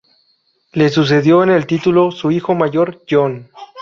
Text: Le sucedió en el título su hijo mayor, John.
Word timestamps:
Le 0.73 0.89
sucedió 0.89 1.43
en 1.43 1.51
el 1.51 1.67
título 1.67 2.09
su 2.09 2.31
hijo 2.31 2.55
mayor, 2.55 3.03
John. 3.07 3.51